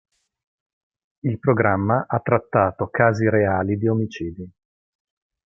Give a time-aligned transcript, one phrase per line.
[1.19, 4.51] Il programma ha trattato casi reali di omicidi.